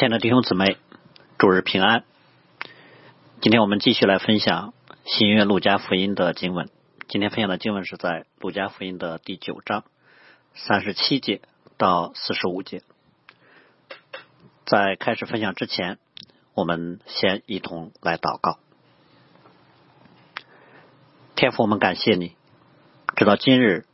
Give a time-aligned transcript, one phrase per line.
[0.00, 0.78] 亲爱的弟兄姊妹，
[1.36, 2.04] 主日平安。
[3.42, 4.72] 今天我们继续来分享
[5.04, 6.70] 新约路加福音的经文。
[7.06, 9.84] 今天分享的经文是在路加福音的第九章
[10.54, 11.42] 三十七节
[11.76, 12.80] 到四十五节。
[14.64, 15.98] 在开始分享之前，
[16.54, 18.58] 我们先一同来祷告。
[21.36, 22.36] 天父，我们感谢你，
[23.16, 23.84] 直到今日，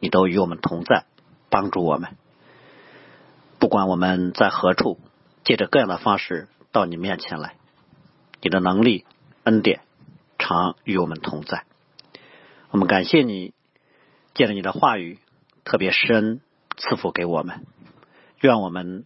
[0.00, 1.04] 你都与我们同在，
[1.50, 2.16] 帮助我们。
[3.60, 4.98] 不管我们在何处，
[5.52, 7.56] 借着各样的方式到你面前来，
[8.40, 9.04] 你的能力、
[9.44, 9.82] 恩典
[10.38, 11.66] 常与我们同在。
[12.70, 13.52] 我们感谢你，
[14.32, 15.18] 借着你的话语
[15.62, 16.40] 特别施恩
[16.78, 17.66] 赐福给我们。
[18.40, 19.04] 愿我们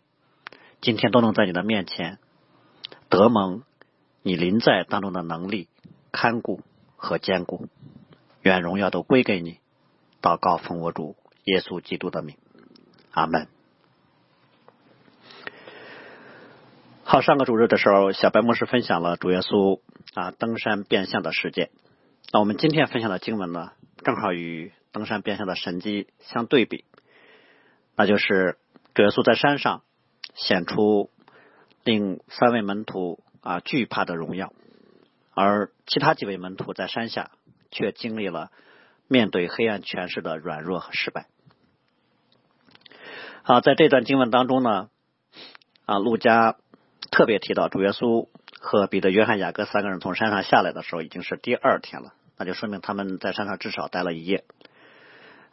[0.80, 2.20] 今天都能在你的面前
[3.08, 3.64] 得蒙
[4.22, 5.69] 你临在当中的能力、
[6.12, 6.60] 看顾
[6.94, 7.66] 和坚固。
[8.42, 9.58] 愿荣耀都归给你。
[10.22, 12.36] 祷告奉我主耶稣基督的名，
[13.10, 13.48] 阿门。
[17.09, 19.80] 好，上个主日的时候，小白牧师分享了主耶稣
[20.14, 21.70] 啊登山变相的事件。
[22.33, 26.84] 那我们今天分享的经文呢，正好与登山变相的神迹相对比。
[27.95, 28.58] 那就是
[28.92, 29.83] 主耶稣在山上
[30.34, 31.12] 显出
[31.84, 34.52] 令三位门徒啊惧怕的荣耀，
[35.33, 37.30] 而其他几位门徒在山下
[37.70, 38.50] 却经历了
[39.06, 41.28] 面对黑暗权势的软弱和失败。
[43.45, 44.89] 啊，在这段经文当中呢，
[45.84, 46.56] 啊，路加。
[47.17, 48.28] 特别提到主耶稣
[48.61, 54.45] 和彼得、约翰、雅各三个人从山上下来的时候，已经是第二天了，那就说明他们在山上至少待了一夜。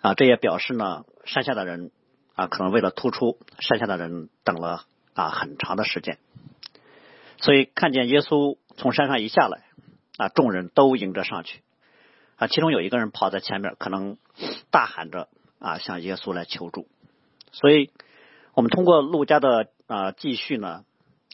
[0.01, 1.91] 啊，这也表示呢，山下的人
[2.35, 4.83] 啊，可能为了突出，山下的人等了
[5.13, 6.17] 啊很长的时间。
[7.37, 9.63] 所以看见耶稣从山上一下来，
[10.17, 11.61] 啊，众人都迎着上去，
[12.35, 14.17] 啊，其中有一个人跑在前面，可能
[14.69, 16.89] 大喊着啊向耶稣来求助。
[17.53, 17.89] 所以
[18.53, 20.83] 我们通过路加的啊记叙呢。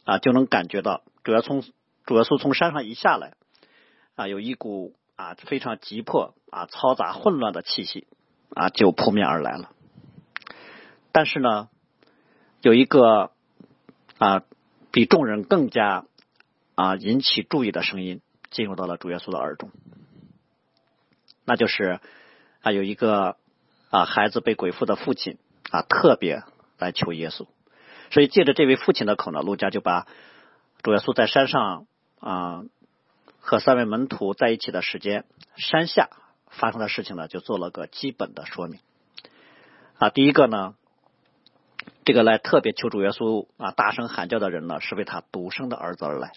[0.04, 1.62] 啊，就能感觉到，主要从
[2.06, 3.34] 主要是从山上一下来，
[4.16, 8.06] 啊，有一股啊非常急迫啊嘈杂混乱的气息
[8.54, 9.70] 啊就扑面而来了。
[11.12, 11.68] 但是呢，
[12.62, 13.30] 有一个
[14.18, 14.42] 啊
[14.90, 16.06] 比众人更加
[16.74, 19.70] 啊引起注意的声音进入到了主耶稣的耳中，
[21.44, 22.00] 那就是
[22.62, 23.36] 啊有一个
[23.90, 25.38] 啊孩子被鬼附的父亲
[25.70, 26.42] 啊特别
[26.78, 27.46] 来求耶稣。
[28.10, 30.06] 所以借着这位父亲的口呢，陆家就把
[30.82, 31.86] 主耶稣在山上
[32.18, 32.64] 啊
[33.38, 35.24] 和三位门徒在一起的时间，
[35.56, 36.08] 山下
[36.48, 38.80] 发生的事情呢，就做了个基本的说明。
[39.98, 40.74] 啊，第一个呢，
[42.04, 46.32] 这个来特别求主耶稣啊大声喊叫的人呢，是为他独生的儿子而来。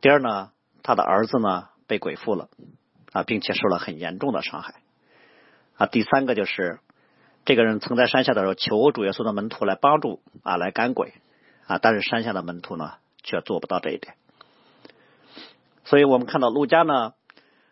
[0.00, 0.50] 第二呢，
[0.82, 2.48] 他的儿子呢被鬼附了
[3.12, 4.74] 啊，并且受了很严重的伤害。
[5.76, 6.80] 啊，第三个就是。
[7.48, 11.14] 这个人曾在山下的时候求主耶稣的门徒来帮助啊，来赶鬼
[11.66, 14.16] 啊，但是山下的门徒呢却做不到这一点。
[15.84, 17.14] 所以我们看到陆家呢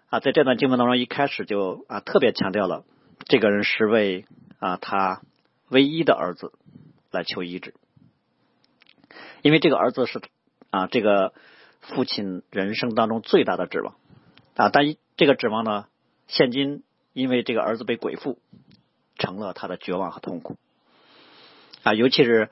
[0.08, 2.86] 啊，在这段经文当中一开始就啊特别强调了，
[3.26, 4.24] 这个人是为
[4.60, 5.20] 啊他
[5.68, 6.52] 唯一的儿子
[7.10, 7.74] 来求医治，
[9.42, 10.22] 因为这个儿子是
[10.70, 11.34] 啊这个
[11.82, 13.94] 父亲人生当中最大的指望
[14.54, 15.84] 啊，但这个指望呢，
[16.28, 16.82] 现今
[17.12, 18.38] 因为这个儿子被鬼附。
[19.18, 20.56] 成了他的绝望和痛苦
[21.82, 22.50] 啊，尤其是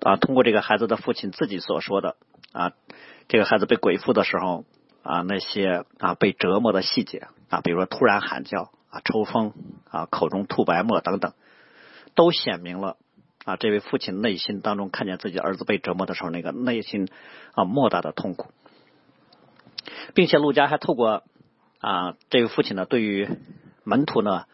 [0.00, 2.16] 啊，通过这个孩子的父亲自己所说的
[2.52, 2.72] 啊，
[3.28, 4.64] 这个孩子被鬼附的时候
[5.02, 9.52] 啊，那些啊被折磨的细节啊，比如说突然喊叫啊、抽风
[9.90, 11.32] 啊、口中吐白沫等等，
[12.14, 12.96] 都显明了
[13.44, 17.08] 啊，这位父亲内心当中看见自己儿子被折磨的时候那个内心
[17.52, 18.50] 啊莫大的痛苦，
[20.14, 21.24] 并且陆家还透过
[21.80, 23.28] 啊这位父亲呢，对于
[23.84, 24.46] 门徒呢。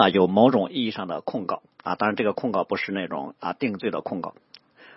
[0.00, 4.34] 啊，有某种意义上的控告啊，当然这个控告不是那种啊定罪的控告，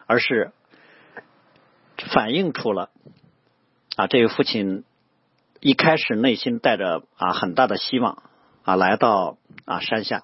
[0.05, 0.53] 而是
[2.13, 2.89] 反映出了
[3.97, 4.85] 啊这位父亲
[5.59, 8.23] 一开始内心带着啊很大的希望
[8.63, 10.23] 啊来到啊山下，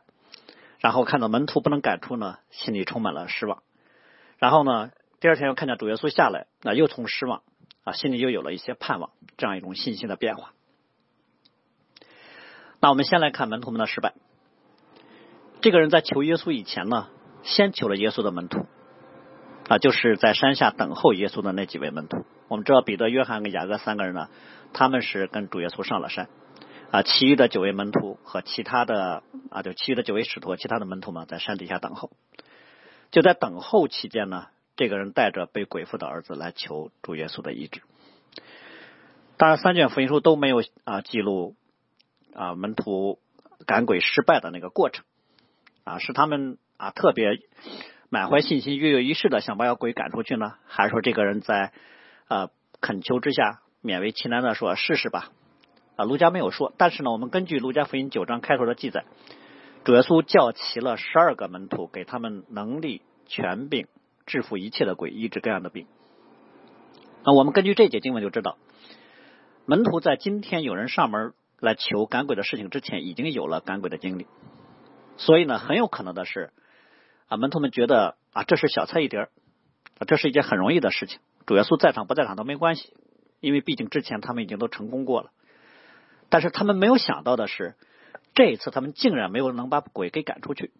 [0.79, 3.62] 然后看到门徒不能赶出呢，心里充满了失望，
[4.38, 7.42] 然后呢第二天又看见主耶稣下来，那又从失望
[7.83, 10.53] 啊心里又有了一些盼望，这样一种信心的变化。
[12.80, 14.13] 那我们先来看门徒们的失败。
[15.61, 17.07] 这个人在求耶稣以前呢，
[17.44, 18.65] 先求了耶稣的门徒
[19.67, 22.25] 啊，就是在山下等候耶稣的那几位门徒。
[22.47, 24.29] 我们知道彼得、约翰跟雅各三个人呢，
[24.71, 26.29] 他们是跟主耶稣上了山
[26.91, 32.09] 啊，其余的九位门徒和其他的啊，就其余的九位使徒、其他的门徒嘛在山底下等候。
[33.12, 34.47] 就在等候期间呢，
[34.77, 37.81] 这个人带着被鬼附的儿子来求主耶稣的医治。
[39.35, 41.55] 当然，三卷福音书都没有啊记录
[42.33, 43.19] 啊门徒
[43.65, 45.03] 赶鬼失败的那个过程。
[45.89, 47.39] 啊，是他们啊特别
[48.09, 51.71] 满怀信心、跃跃欲试的想把鬼赶出去呢，还是说这个人在
[52.27, 52.50] 呃
[52.80, 55.31] 恳求之下勉为其难的说试试吧？
[55.95, 59.06] 啊，卢家没有说，但是呢，我们根据卢加福音九章开头的记载，
[59.83, 63.88] 主耶稣叫齐了十二个门徒，给他们能力、权柄，
[64.27, 65.88] 制服一切的鬼，医治各样的病。
[67.25, 68.57] 那我们根据这节经文就知道，
[69.65, 74.27] 门徒在今天有人上门来求赶鬼的事情之前，已经有了赶鬼的经历，
[75.19, 76.50] 所以呢，很有可能的是。
[77.27, 79.30] 啊，门徒们觉得啊，这是小菜一碟啊，
[80.07, 81.19] 这是一件很容易的事情。
[81.45, 82.92] 主耶稣在场不在场都没关系，
[83.39, 85.30] 因为毕竟之前他们已经都成功过了。
[86.30, 87.75] 但是他们没有想到的是，
[88.33, 90.71] 这一次他们竟然没有能把鬼给赶出去。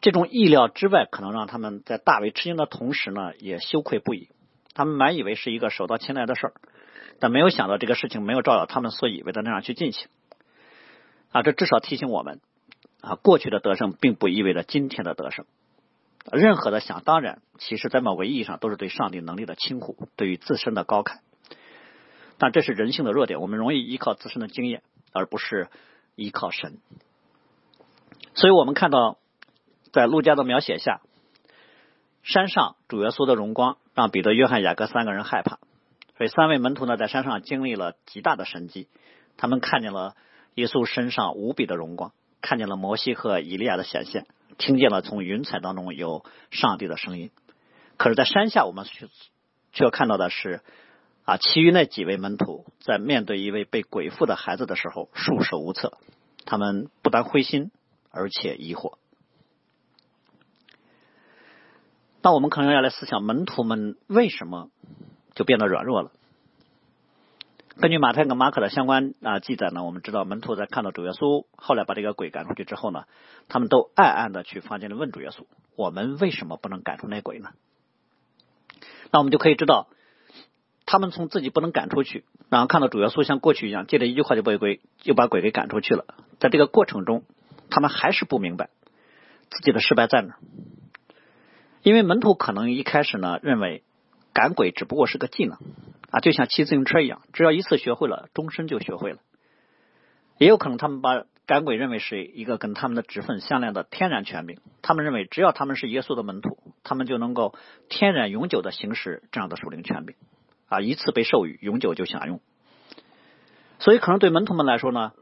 [0.00, 4.28] 这种意料之外，可能让他们在大为吃惊的同时呢，也羞愧不已。
[4.74, 6.52] 他们满以为是一个手到擒来的事儿，
[7.20, 10.08] 但没有想到这个事情没有照着他们所以为的那样去进行。
[11.30, 12.40] 啊，这至少提醒我们。
[13.00, 15.46] 啊，过去的得胜并不意味着今天的得胜。
[16.30, 21.20] 任何的想当然，其实在某个意义上都是对上帝能力的轻忽，对于自身的高看。
[22.38, 25.68] 但这是人性的弱点，我们容易依靠自身的经验，而不是
[26.16, 26.78] 依靠神。
[28.34, 29.18] 所以我们看到，
[29.92, 31.00] 在路加的描写下，
[32.22, 35.58] 山上主耶稣的荣光让彼得、约翰、雅各三个人害怕。
[36.16, 38.88] 所以三位门徒呢，在山上经历了极大的神迹，
[39.36, 40.14] 他们看见了
[40.54, 42.12] 耶稣身上无比的荣光。
[42.48, 47.30] 看见了摩西和以利亚的显现，听见了从云彩当中有上帝的声音。
[47.98, 49.06] 可是，在山下，我们却
[49.74, 50.62] 却看到的是
[51.26, 55.98] 啊，其余那几位门徒在面对一位被鬼附的孩子的时候束手无策。
[56.46, 57.70] 他们不但灰心，
[58.08, 58.94] 而且疑惑。
[62.22, 64.70] 那我们可能要来思想，门徒们为什么
[65.34, 66.12] 就变得软弱了？
[67.80, 73.04] 根据马太跟马可的相关啊记载呢，我们知道门徒在看到主耶稣后来把这个鬼赶出去之后呢，
[73.48, 75.44] 他们都暗暗的去房间里问主耶稣
[75.76, 77.50] ：“我们为什么不能赶出那鬼呢？”
[79.12, 79.86] 那我们就可以知道，
[80.86, 86.04] 他们从自己不能赶出去，然后看到主耶稣像过去一样，借着一句话就把鬼就把鬼给赶出去了。
[86.40, 87.22] 在这个过程中，
[87.70, 88.70] 他们还是不明白
[89.50, 90.36] 自己的失败在哪，
[91.82, 93.84] 因为门徒可能一开始呢认为
[94.32, 95.58] 赶鬼只不过是个技能。
[96.10, 99.18] 啊，就像骑自行车一样，只要一次学会了，终身就学会了。
[100.38, 107.54] 也有可能他们把赶鬼认为是一个跟他们的职分相连的天然权柄，他们认为只要他们是耶稣的门徒，他们就能够
[107.88, 110.14] 天然永久的行使这样的属灵权柄，
[110.68, 112.40] 啊，一次被授予，永久就享用。
[113.80, 115.12] 所以，可能对门徒们来说呢，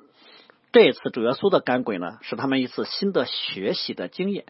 [0.71, 4.45] 这一次主耶稣的赶鬼呢，是他们一次新的学习的经验。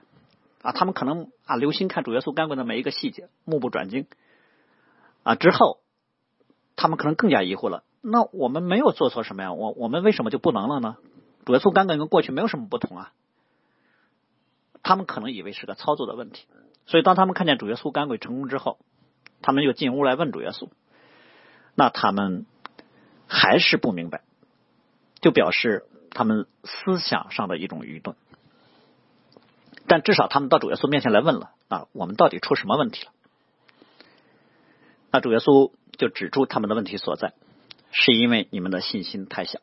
[0.63, 4.07] 啊，他们可能啊留心看主耶稣赶鬼的每一个细节，目不转睛。
[5.23, 5.79] 啊，之后。
[6.87, 7.83] 他们可能更加疑惑了。
[8.01, 9.53] 那我们没有做错什么呀？
[9.53, 10.99] 我我们为什么就不能了呢？
[11.45, 13.13] 主耶稣刚刚跟过去没有什么不同啊。
[14.85, 16.47] 他们可能以为是个操作的问题，
[16.87, 18.79] 所以当他们看见主耶稣赶鬼成功之后，
[19.43, 20.69] 他们又进屋来问主耶稣。
[21.75, 22.47] 那他们
[23.27, 24.23] 还是不明白，
[25.21, 28.15] 就表示他们思想上的一种愚钝。
[29.89, 33.11] 但至少他们到主耶稣面前来问了啊，我们到底出什么问题了？
[35.17, 35.73] 那主耶稣。
[35.97, 37.33] 就指出他们的问题所在，
[37.91, 39.61] 是因为你们的信心太小，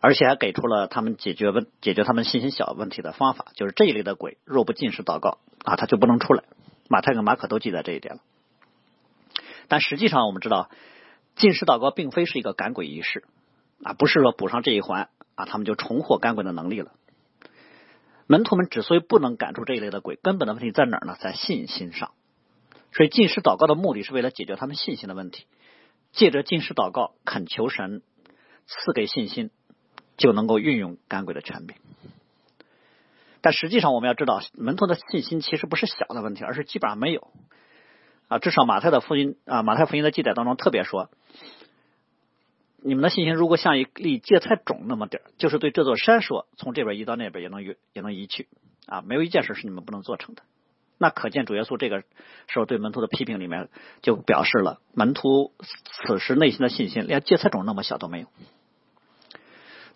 [0.00, 6.42] 而且还给出了他们解决问解决他们信心小问题的方法，就是这一类的鬼若不进食祷告啊，他就不能出来。
[6.88, 8.20] 马太跟马可都记载这一点了。
[9.68, 10.70] 但实际上我们知道，
[11.36, 13.22] 进食祷告并非是一个赶鬼仪式
[13.84, 16.90] 啊，不是说补上这一环啊，他们就重获赶鬼的能力了。
[18.26, 21.16] 门徒们之所以不能赶出这一类的鬼，根本的问题在哪儿呢？
[21.20, 22.10] 在信心上。
[22.94, 25.46] 所以，进食祷告的目的是为了解决他们信心的问题。
[26.12, 28.02] 借着进食祷告，恳求神
[28.66, 29.50] 赐给信心，
[30.16, 31.76] 就能够运用赶鬼的权柄。
[33.40, 37.32] 但实际上，我们要知道，门徒的信心其实不是小的问题，而是基本上没有。
[38.28, 41.10] 啊，至少马太的福音啊，马太福音的记载当中特别说，
[42.80, 48.46] 你们的信心如果像一粒芥菜种那么点儿，就是对这座山说，从这边移到那边也能移，也能移去。
[48.86, 50.42] 啊，没有一件事是你们不能做成的。
[51.04, 52.02] 那可见主耶稣这个
[52.48, 53.68] 时候对门徒的批评里面，
[54.00, 55.52] 就表示了门徒
[56.06, 58.28] 此时内心的信心连芥菜种那么小都没有。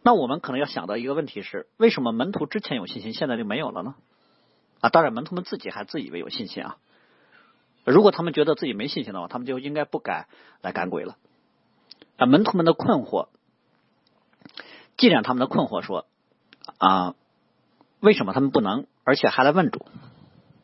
[0.03, 3.95] 那我们可能要想到一个问题是：为什么门徒之前有信心，现在就没有了呢？
[4.83, 6.77] 啊，当然门徒们自己还自以为有信心啊。
[7.85, 10.27] 如果他们觉得自己没信心的话，他们就应该不敢
[10.61, 11.17] 来赶鬼了。
[12.19, 13.29] 啊，门徒们的困惑，
[14.99, 16.05] 既然他们的困惑说
[16.77, 17.15] 啊，
[18.01, 19.87] 为什么他们不能，而且还来问主？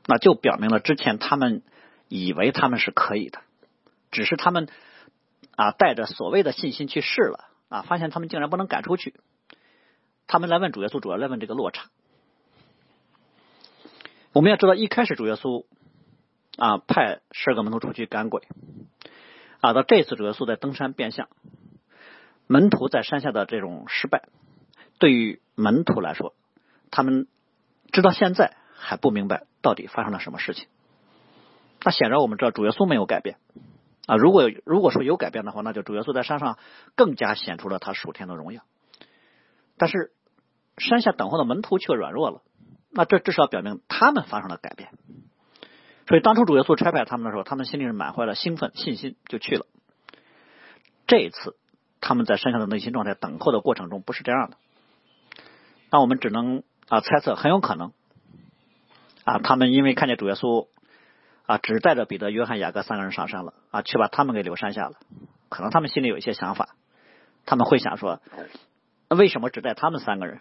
[0.06, 1.62] 那就表明了之前他们
[2.08, 3.40] 以为他们是可以的，
[4.10, 4.68] 只是他们
[5.56, 9.14] 啊带着所谓的信心去试了啊，发现他们竟然不能赶出去。
[10.26, 11.90] 他们来问主耶稣，主要来问这个落差。
[14.32, 15.64] 我们要知道，一开始主耶稣
[16.56, 18.42] 啊派十二个门徒出去赶鬼
[19.60, 21.28] 啊，到这次主耶稣在登山变相，
[22.46, 24.28] 门徒在山下的这种失败，
[24.98, 26.34] 对于门徒来说，
[26.90, 27.26] 他们
[27.92, 30.68] 直到现在还不明白到底发生了什么事情。
[31.82, 33.38] 那显然我们知道主耶稣没有改变
[34.06, 34.16] 啊。
[34.16, 36.58] 如果如果说有改变的话，那就主耶稣在山上
[36.94, 38.62] 更加显出了他属天的荣耀。
[39.76, 40.12] 但是
[40.78, 42.42] 山下等候的门徒却软弱了。
[42.96, 44.90] 那这至少表明他们发生了改变，
[46.06, 49.66] 所以当初主耶稣差派他们的时候，他们心里是满怀了兴奋信心就去了。
[51.08, 51.56] 这一次
[52.00, 54.56] 他们在山上的内心状态等候的过程中不是这样的，
[55.90, 57.92] 那我们只能啊猜测，很有可能
[59.24, 60.68] 啊他们因为看见主耶稣
[61.46, 64.96] 啊只带着彼得、约翰、雅各三个人上山了啊，却把他们给留山下了，
[65.48, 66.76] 可能他们心里有一些想法，
[67.46, 68.20] 他们会想说，
[69.08, 70.40] 为什么只带他们三个人，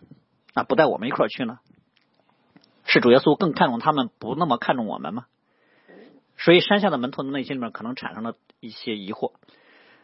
[0.53, 1.59] 啊不带我们一块去呢？
[2.85, 5.25] 是主耶稣更看重他们，不那么看重我们吗？
[6.37, 9.33] 所以山下的门徒的内心里面可能产生了一些疑惑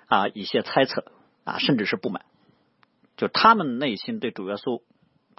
[0.07, 1.11] 啊，一些猜测
[1.43, 2.23] 啊，甚至是不满。
[3.17, 4.81] 就他们内心对主耶稣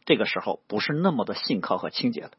[0.04, 2.30] 这个时候不是那么的信靠和清洁了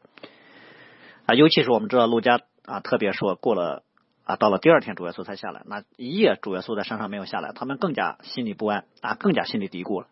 [1.26, 1.34] 啊。
[1.34, 3.82] 尤其是我们知道陆家啊，特别说过了
[4.24, 10.08] 啊，到了第二天主耶稣才下来，那一夜主耶稣在山上没有下来，他们更加心里不安啊，更加心里嘀咕了。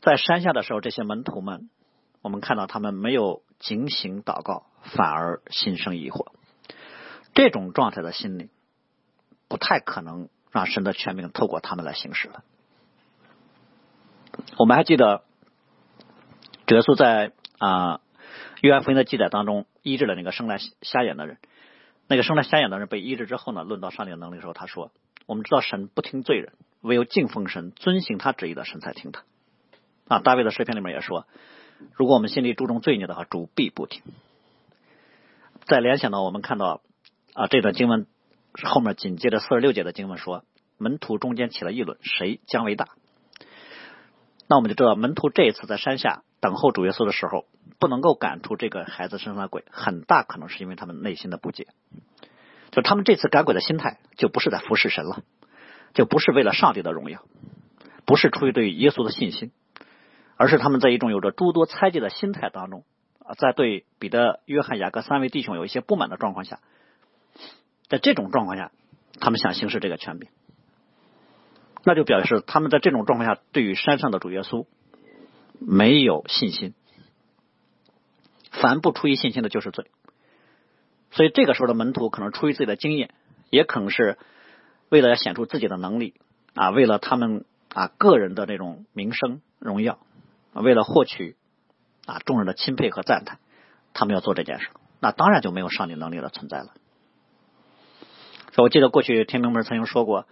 [0.00, 1.68] 在山下的时候，这些门徒们。
[2.22, 6.32] 我们看到他们没有警醒祷告，反而心生疑惑。
[7.34, 8.50] 这种状态的心理，
[9.46, 12.42] 不太可能让神的权柄透过他们来行使了。
[14.58, 15.22] 我们还记得，
[16.66, 18.00] 主耶稣在啊
[18.60, 21.38] 约翰福音的记载当中医治了那个生来瞎眼的人。
[22.08, 24.92] 那个生来瞎眼的人被医治之后呢，论到上帝的能力的时候，他说
[25.26, 29.24] ：“我们知道神不听罪人，唯有敬奉神、遵行他旨意的神才听他。”
[30.06, 31.26] 啊，大卫的诗篇里面也说。
[31.94, 34.02] 如果我们心里注重罪孽的话，主必不听。
[35.64, 36.80] 再联想到我们看到
[37.34, 38.06] 啊，这段经文
[38.62, 40.44] 后面紧接着四十六节的经文说，
[40.78, 42.88] 门徒中间起了议论，谁将为大？
[44.48, 47.46] 那我们就知道，门徒这一次在山下等候主耶稣的时候，
[47.78, 51.66] 不能够赶出这个孩子身上的鬼，很大可能是因为他们内心的不解。
[52.70, 55.22] 就他们这次赶鬼的心态，就不是在服侍神了，
[55.94, 57.22] 就不是为了上帝的荣耀，
[58.04, 59.52] 不是出于对耶稣的信心。
[60.38, 62.84] 而是他们在一种有着诸多猜忌的心态当中，
[63.24, 66.60] 啊，在对彼得、约翰、雅各三位弟兄有一些不满的状况下，
[67.88, 68.70] 在这种状况下，
[69.18, 70.28] 他们想行使这个权柄，
[71.84, 74.66] 那就表示他们在这种状况下对于山上的主耶稣
[75.58, 76.74] 没有信心。
[78.50, 79.90] 凡不出于信心的，就是罪。
[81.10, 83.14] 所以这个时候的门徒可能出于自己的经验，
[83.50, 84.18] 也可能是
[84.88, 86.14] 为了要显出自己的能力
[86.54, 89.98] 啊，为了他们啊个人的这种名声荣耀。
[90.52, 91.36] 为了获取
[92.06, 93.38] 啊众人的钦佩和赞叹，
[93.92, 94.68] 他们要做这件事，
[95.00, 96.72] 那当然就没有上帝能力的存在了。
[98.52, 100.26] 所以我记得过去天明门曾经说过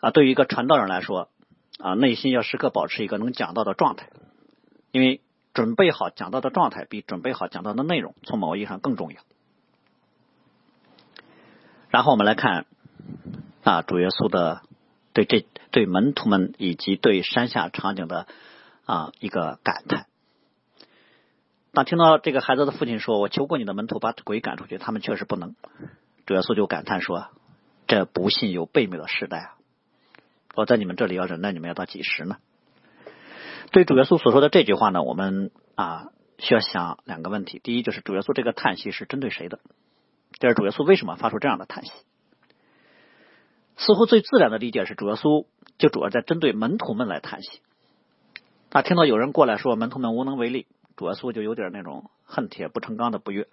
[0.00, 1.28] 啊，对于一个传道人来说
[1.82, 4.08] 啊，内心要时刻保持一个能讲到的状态，
[4.92, 5.20] 因为
[5.52, 9.20] 准备好讲到的状态比准备好讲到的内容从某意义上更重要。
[11.90, 12.66] 然后我们来看
[13.64, 14.62] 啊，主耶稣的
[15.12, 18.26] 对这对门徒们以及对山下场景的。
[18.84, 20.06] 啊，一个感叹。
[21.72, 25.54] 当听到这个孩子的父亲说：“我求过你的门徒把鬼赶出去，他们确实不能。”
[26.26, 27.28] 主耶稣就感叹说
[27.86, 29.54] ：“这不信有悖谬的时代啊！
[30.54, 32.36] 我在你们这里要忍耐，你们要到几时呢？”
[33.72, 39.58] 对主耶稣所说的这句话呢，我们啊需要想两个问题：第一，就是主耶稣这个叹息是针对谁的；
[40.38, 41.92] 第二，主耶稣为什么发出这样的叹息？
[43.76, 45.46] 似乎最自然的理解是，主耶稣
[45.78, 47.60] 就主要在针对门徒们来叹息。
[48.68, 50.66] 他听到有人过来说门徒们无能为力，
[50.96, 53.48] 主耶稣就有点那种恨铁不成钢的不悦。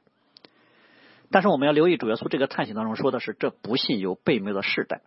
[1.32, 5.02] 但是我们要留意主耶稣这个叹息当中说的是这不信有悖谬的世代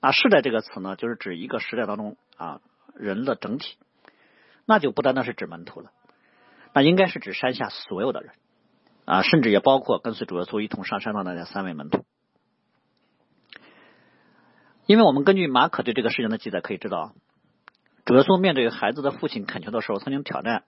[0.00, 2.60] 啊，世代这个词呢，就是指一个时代当中啊
[2.94, 3.76] 人的整体，
[4.66, 5.92] 那就不单单是指门徒了，
[6.72, 8.32] 那应该是指山下所有的人
[9.04, 12.04] 啊，甚至也包括跟随主耶稣一同上山的那三位门徒。
[14.86, 17.14] 因为我们根据马可对这个事情的记载可以知道。
[18.04, 20.64] 主耶稣面对孩子的父亲恳求的时候，曾经挑战，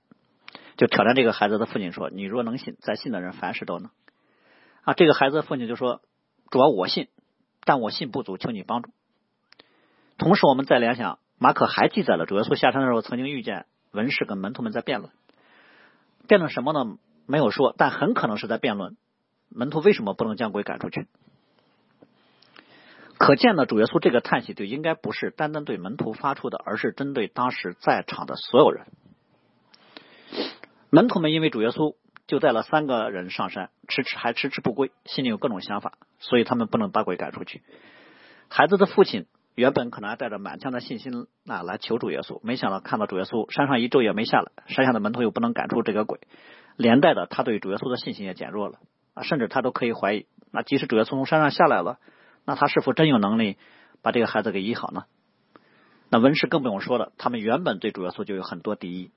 [0.76, 3.90] 就挑战这个孩子的父亲说：“你若能信，在信的人凡事都能。”
[4.84, 6.02] 啊，这个孩子的父亲就说
[6.50, 7.08] ：“主要我信，
[7.64, 8.92] 但我信不足，求你帮助。”
[10.22, 15.10] 同时，我们再联想，马可还记载了主耶稣下山的时候，曾经遇见文士跟门徒们在辩论，
[16.28, 16.96] 辩论什么呢？
[17.26, 18.96] 没有说，但很可能是在辩论
[19.48, 21.08] 门徒为什么不能将鬼赶出去。
[23.18, 28.86] 可见呢，主耶稣这个叹息就应该不是单单对门徒发出的，而是针对当时在场的所有人。
[30.90, 31.96] 门徒们因为主耶稣
[32.28, 37.62] 就带了三个人上山，迟迟还迟迟不归，心里有各种想法，所以他们不能把鬼赶出去。
[38.48, 46.20] 孩子的父亲原本可能还带着满腔的信心啊来求主耶稣，没想到看到主耶稣山上一昼夜没下来，山下的门徒又不能赶出这个鬼，
[46.76, 48.78] 连带的他对主耶稣的信心也减弱了
[49.14, 51.98] 啊，甚至他都可以怀疑，那即使主耶稣从山上下来了，
[52.44, 53.56] 那他是否真有能力
[54.02, 55.04] 把这个孩子给医好呢？
[56.10, 59.10] 那文士更不用说了，他们原本对主耶稣就有很多敌意，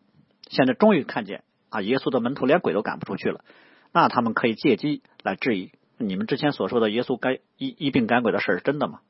[0.50, 1.44] 现在终于看见。
[1.68, 1.82] 啊！
[1.82, 3.44] 耶稣的门徒连鬼都赶不出去了，
[3.92, 9.02] 那他们可以借机来质疑你们之前所说的耶稣该医医病赶鬼的事是真的吗？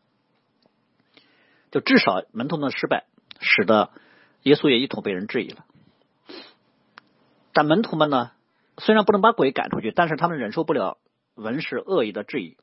[1.75, 3.03] 就至少门徒们的失败，
[3.41, 3.89] 使得
[4.44, 5.65] 耶稣也一同被人质疑了。
[7.51, 8.32] 但门徒们呢，
[8.77, 10.98] 虽然不能把鬼赶出去，但是他们忍受不了
[11.36, 12.55] 文士恶意的质疑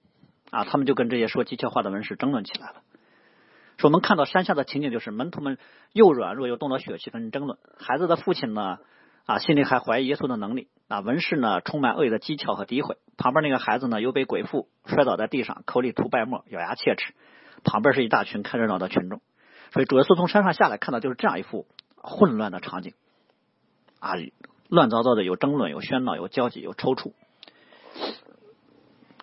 [0.51, 2.77] 啊，他们就跟这些说讥诮话的文士争论起来了。
[3.77, 5.59] 说我们看到山下的情景，就是门徒们
[5.93, 7.59] 又软弱又动了血气，跟人争论。
[7.79, 8.79] 孩子的父亲呢？
[9.27, 10.69] 啊，心里还怀疑耶稣的能力。
[10.89, 12.97] 啊，文士呢充满恶意的讥诮和诋毁。
[13.19, 17.13] 旁边那个孩子呢又被鬼附，摔倒在地上，口里吐白沫，咬牙切齿。
[17.65, 19.21] 旁边是一大群看热闹的群众。
[19.73, 21.67] 所以主耶稣从山上下来，看到就是这样一幅
[21.97, 22.95] 混乱的场景。
[24.01, 24.13] 啊，
[24.69, 27.13] 乱糟糟的，有争论，有喧闹，有交集，有抽搐。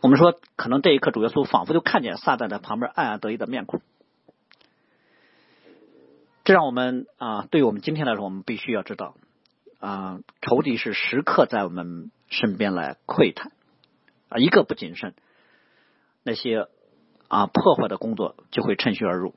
[0.01, 3.81] 我们说，可能这一刻主耶稣仿佛就看见撒旦在旁边暗暗得意的面孔。
[6.46, 9.15] 这让我们啊，对于我们今天来说，我们必须要知道。
[9.79, 13.51] 啊，仇敌是时刻在我们身边来窥探
[14.29, 15.13] 啊，一个不谨慎，
[16.24, 16.67] 那些
[17.29, 19.33] 啊破坏的工作就会趁虚而入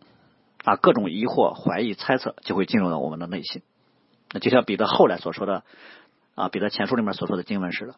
[0.65, 3.63] 啊，各种疑惑、怀疑、猜测就会进入到我们的内心。
[4.33, 5.63] 那就像彼得后来所说的
[6.35, 7.95] 啊，彼得前书里面所说的经文似的，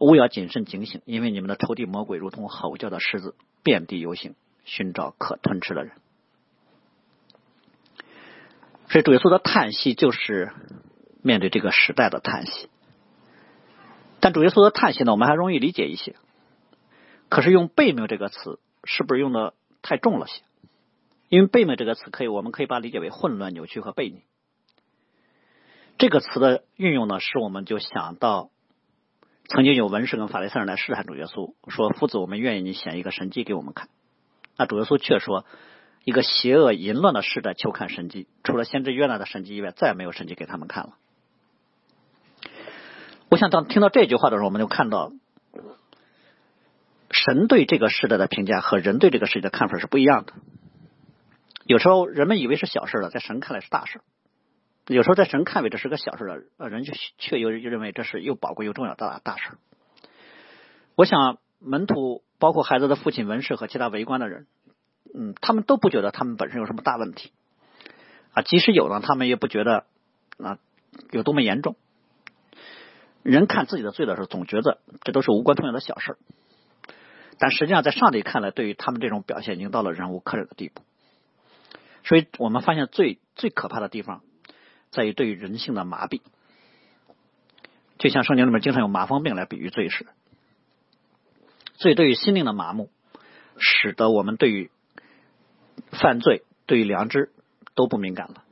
[0.00, 4.34] 勿要谨慎警醒，因为你们的仇敌魔鬼如同吼叫的狮子，遍地游行，
[4.64, 5.92] 寻找可吞吃的人。
[8.88, 10.50] 所以主耶稣的叹息就是。
[11.26, 12.68] 面对这个时代的叹息，
[14.20, 16.16] 但主耶稣的叹息呢，我们还容易理解一些。
[17.30, 20.42] 可是用悖谬这个词，是不是用的太重了些？
[21.28, 24.22] 因为悖谬这个词，可以我们可以把它理解为混乱、扭曲和悖逆。
[25.98, 28.50] 这个词的运用呢，使我们就想到，
[29.48, 33.88] 曾经有文士跟法利赛人来试探主耶稣，说：“夫子，我们愿意你显一个神迹给我们看。”
[34.56, 35.44] 那主耶稣却说
[36.04, 40.94] ：“一个邪恶淫乱的时代，求看神迹，除了先知约拿的神迹以外，再也没有神迹给他们看了。”
[43.30, 45.12] 我想当听到这句话的时候，我们就看到
[47.24, 50.34] 神对这个时代的评价和人对这个世界的看法是不一样的。
[51.64, 54.00] 有时候人们以为是小事了，在神看来是大事；
[54.86, 59.52] 有时候在神看为这是个小事了，人却却又认为这是又宝贵又重要的大事。
[60.96, 64.46] 我想门徒包括孩子的父亲文士和其他围观的人，
[65.14, 67.32] 嗯，他们都不觉得他们本身有什么大问题
[68.34, 69.86] 啊，即使有呢，他们也不觉得
[70.36, 70.58] 啊
[71.10, 71.76] 有多么严重。
[73.22, 76.18] 人看自己的罪的时候，总觉得这都是无关痛痒的小事
[77.38, 80.82] 但实际上，在上帝看来，对于他们这种表现，已经到了忍无可忍的地步。
[82.04, 84.22] 所以我们发现，最最可怕的地方，
[84.90, 86.20] 在于对于人性的麻痹。
[87.98, 90.10] 就像圣经里面经常用麻风病来比喻罪似的。
[91.74, 92.90] 罪对于心灵的麻木，
[93.58, 94.70] 使得我们对于
[95.90, 97.32] 犯罪、对于良知
[97.74, 98.44] 都不敏感了。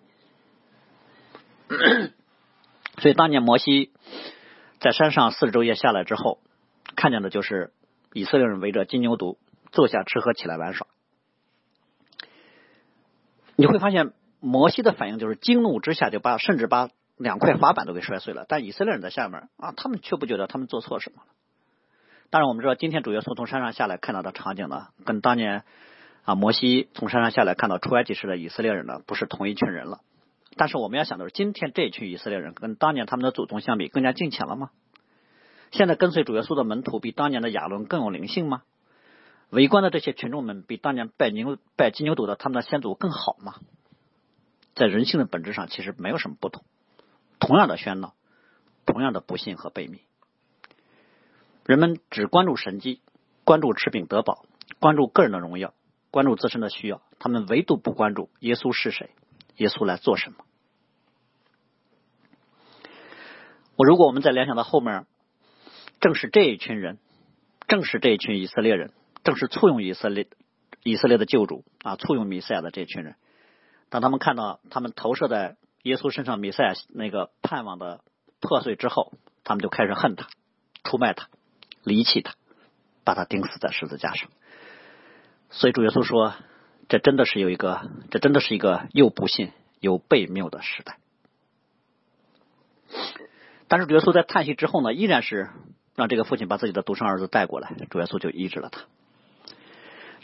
[2.98, 3.90] 所以当年摩西。
[4.80, 6.40] 在山上四十昼夜下来之后，
[6.96, 7.72] 看见的就是
[8.12, 9.36] 以色列人围着金牛犊
[9.70, 10.86] 坐下吃喝起来玩耍。
[13.56, 18.46] 你会发现摩西的反应就是惊怒之下就把甚至把两块滑板都给摔碎了。
[18.48, 21.32] 但以色列人在下面啊，他们却不觉得他们做错什么了。
[22.30, 25.64] 当然，我们知道今天主耶稣从山上下来看到的场景呢，跟当年
[26.24, 30.00] 啊摩西从山上下来看到出埃及时的以色列人呢，不是同一群人了。
[30.56, 34.70] 但是我们要想的是，今天这群以色列人跟当年他们的祖宗相比，更加敬虔了吗？
[35.72, 38.62] 现在跟随主耶稣的门徒比当年的亚伦更有灵性吗？
[39.50, 43.56] 围观的这些群众们比当年拜牛拜金牛犊的他们的先祖更好吗？
[44.74, 46.64] 在人性的本质上，其实没有什么不同。
[47.38, 48.14] 同样的喧闹，
[48.86, 49.98] 同样的不幸和悲悯，
[51.66, 53.02] 人们只关注神迹，
[53.44, 54.44] 关注吃饼得饱，
[54.78, 55.74] 关注个人的荣耀，
[56.10, 59.10] 关注自身的需要，他们唯独不关注耶稣是谁。
[59.56, 60.44] 耶稣来做什么？
[63.76, 65.06] 我如果我们再联想到后面，
[66.02, 66.98] 正是这一群人，
[67.66, 68.92] 正是这一群以色列人，
[69.24, 70.26] 正是簇拥以色列
[70.82, 73.14] 以色列的救主啊，簇拥弥赛亚的这群人，
[73.88, 78.02] 当他们看到他们投射在耶稣身上弥赛亚那个盼望的
[78.40, 80.28] 破碎之后，他们就开始恨他，
[80.84, 81.28] 出卖他，
[81.84, 82.34] 离弃他，
[83.04, 84.28] 把他钉死在十字架上。
[85.48, 86.34] 所以主耶稣说。
[86.88, 90.98] 这真的是有一个，这真的是一个又不幸又悖谬的时代。
[93.66, 95.48] 但是主耶稣在叹息之后呢，依然是
[95.94, 98.82] 让这个父亲把自己的独生儿子带过来，主耶稣就医治了他。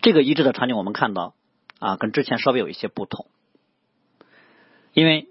[0.01, 1.35] 这个医治的场景我们看到
[1.79, 3.27] 啊，跟之前稍微有一些不同，
[4.93, 5.29] 因为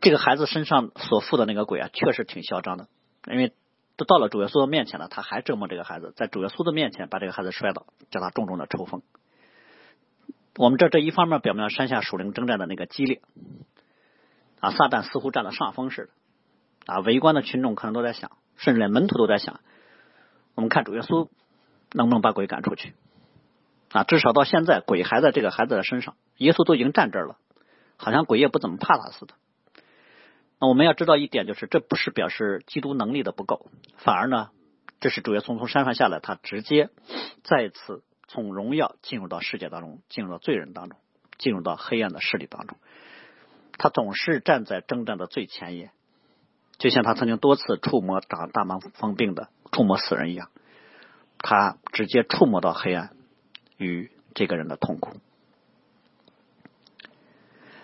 [0.00, 2.88] 这个孩子身上所附的那个鬼啊，确实挺嚣张的，
[3.30, 3.52] 因为
[3.96, 9.02] 都到了主耶稣的面前了，他还折磨这个孩子，在主耶稣的面前把这个孩子摔倒，叫他重重的抽风。
[10.56, 13.22] 我们这这一方面表明了山下属灵征战的那个激烈
[14.60, 19.60] 啊，撒旦似乎占了上风似的啊，围观的群众可能都在想，甚至连门徒都在想，
[20.54, 21.28] 我们看主耶稣
[21.92, 22.94] 能不能把鬼赶出去
[23.90, 24.04] 啊？
[24.04, 27.36] 至少到现在，鬼还在这个孩子的身上，耶稣都已经站这儿了，
[27.96, 29.34] 好像鬼也不怎么怕他似的。
[30.58, 33.66] 那我们要知道一点，就是这不是表示基督能力的不够，
[33.98, 34.48] 反而呢，
[35.00, 36.88] 这是主耶稣从山上下来，他直接
[37.44, 38.02] 再次。
[38.28, 40.98] 从荣耀进入到世界当中，进入到罪人当中，
[41.36, 42.78] 进入到黑暗的势力当中，
[43.76, 45.90] 他总是站在征战的最前沿，
[46.78, 50.50] 就像他曾经多次触摸长大麻风病的、触摸死人一样，
[51.38, 53.10] 他直接触摸到黑暗
[53.76, 55.16] 与这个人的痛苦。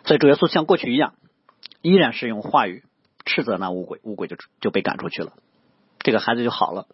[0.05, 1.15] 所以主耶稣像过去一样，
[1.83, 2.83] 依然是用话语
[3.25, 5.35] 斥责那乌鬼，乌鬼就就被赶出去了，
[5.99, 6.87] 这个孩子就好了。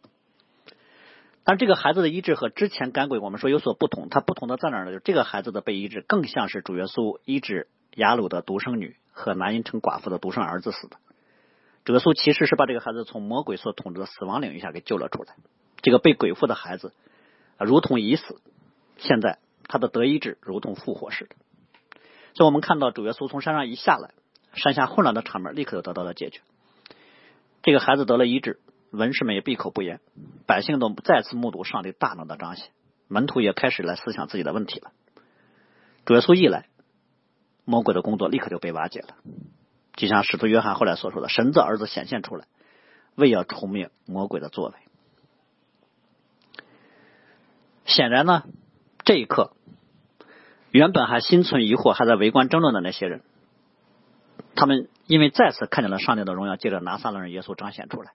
[1.45, 4.93] 但这个孩子的医治和之前赶鬼我们说有所不同，它不同的在哪呢？
[4.93, 10.97] 就这个孩子的被医治更像是主耶稣医治雅鲁的独生女和南因城寡妇的独生儿子似的。
[11.85, 15.35] 主耶稣其实是把这个孩子从魔鬼所统治的死亡领域下给救了出来。
[15.83, 16.93] 这个被鬼附的孩子
[17.59, 18.41] 如同已死，
[18.97, 21.37] 现在他的得医治如同复活似的。
[22.35, 24.11] 所以我们看到主耶稣从山上一下来，
[24.55, 26.41] 山下混乱的场面立刻就得到了解决。
[27.63, 28.61] 这个孩子得了医治。
[28.91, 29.99] 文士们也闭口不言，
[30.47, 32.71] 百姓都再次目睹上帝大能的彰显，
[33.09, 34.93] 门徒也开始来思想自己的问题了。
[36.05, 36.69] 主耶稣一来，
[37.65, 39.17] 魔鬼的工作立刻就被瓦解了。
[39.97, 42.47] 就像使徒约翰后来所说的：“神的儿子显现出来，
[43.15, 44.75] 为要除灭魔鬼的作为。”
[47.87, 48.45] 显然呢，
[49.05, 49.53] 这一刻，
[50.71, 53.23] 原本还心存疑惑、还在围观争论的那些人，
[54.57, 58.13] 他们因为再次看见了上帝的荣耀，借着拿撒勒人耶稣彰显出来。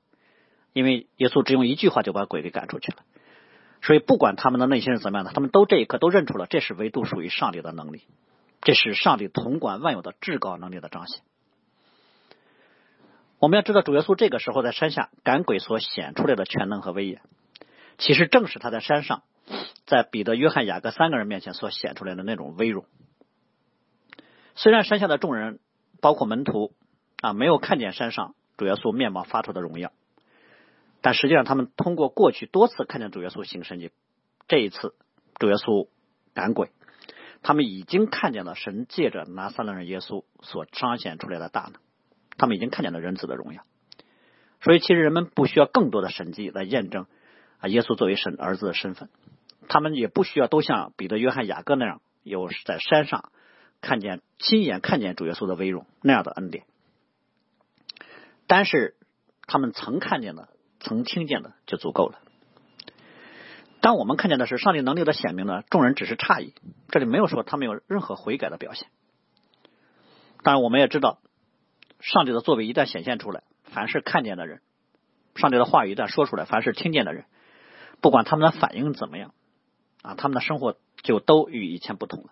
[0.74, 2.98] 因为耶稣只用一句话就把鬼给赶出去了，
[3.82, 8.04] 所以不管他们的内心是怎么样的，他们都这一刻都认出了这是唯独属于上帝的能力，
[8.62, 11.22] 这是上帝统管万有的至高能力的彰显。
[13.40, 17.22] 我们要知道，主耶稣这个时候在山下赶鬼所显出来的全能和威严，
[17.98, 19.24] 其实正是他在山上，
[19.86, 22.86] 在彼得、约翰、雅各三个人面前所显出来的那种威荣。
[24.56, 25.60] 虽然山下的众人，
[26.02, 26.74] 包括门徒
[27.22, 29.92] 啊，没有看见山上主耶稣面貌发出的荣耀。
[31.02, 33.92] 但实际上，他们通过过去多次看见主耶稣行神迹，
[34.50, 34.96] 这一次
[35.36, 35.88] 主耶稣
[36.34, 36.72] 赶鬼，
[37.42, 41.76] 他们已经看见了神借着拿撒勒人耶稣所彰显出来的大能，
[42.40, 43.62] 他们已经看见了人子的荣耀。
[44.62, 47.06] 所以，其实人们不需要更多的神迹来验证
[47.60, 49.10] 啊耶稣作为神儿子的身份，
[49.68, 53.32] 他们也不需要都像彼得、约翰、雅各那样有在山上
[53.82, 56.64] 看见亲眼看见主耶稣的威荣那样的恩典。
[58.48, 58.96] 但是，
[59.46, 60.50] 他们曾看见的。
[60.82, 62.20] 曾听见的就足够了。
[63.82, 66.54] 当我们看见的是上帝能力的显明呢，众人只是诧异，
[66.88, 68.88] 这里没有说他们有任何悔改的表现。
[70.42, 71.20] 当然，我们也知道，
[72.00, 74.62] 上帝的作为一旦显现出来，凡是看见的人，
[75.36, 77.26] 上帝的话语一旦说出来，凡是听见的人，
[78.02, 79.34] 不管他们的反应怎么样，
[80.02, 82.30] 啊，他们的生活就都与以前不同了，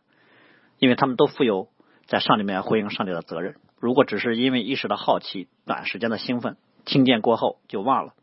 [0.79, 1.69] 因为他们都负有
[2.05, 3.55] 在上帝面回应上帝的责任。
[3.79, 8.13] 如果只是因为一时的好奇、短时间的兴奋，听见过后就忘了。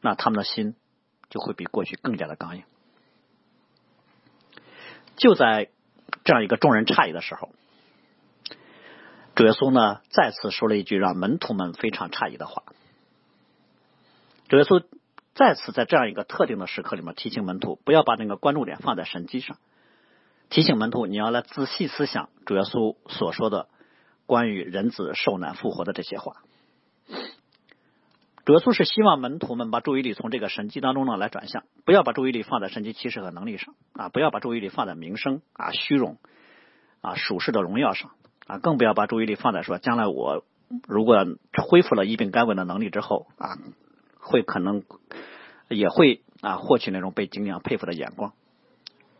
[0.00, 0.74] 那他们的心
[1.30, 2.64] 就会比过去更加的刚硬。
[5.16, 5.68] 就在
[6.24, 7.50] 这样一个众人诧异的时候，
[9.34, 12.62] 主耶稣呢再次说了一句让门徒们非常诧异的话。
[14.48, 14.84] 主耶稣
[15.34, 19.56] 再次在这样一个特定的时刻里面提醒门徒，不要把那个关注点放在神迹上，
[20.50, 23.68] 提醒门徒你要来仔细思想主耶稣所说的
[24.26, 26.42] 关于人子受难复活的这些话。
[28.44, 36.18] 主耶稣是希望门徒们把注意力从这个神迹当中呢来转向，不要把注意力放在神迹启示和能力上啊，不要把注意力放在名声啊、虚荣
[37.00, 38.10] 啊、属世的荣耀上
[38.52, 40.44] 啊，更不要把注意力放在说将来我
[40.86, 41.24] 如果
[41.56, 43.56] 恢复了医病干稳的能力之后啊，
[44.18, 44.82] 会可能
[45.68, 48.32] 也会啊获取那种被敬仰佩服的眼光。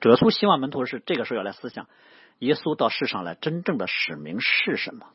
[0.00, 1.86] 主耶稣希望门徒是这个时候要来思想
[2.40, 5.06] 耶稣到世上来真正的使命是什么，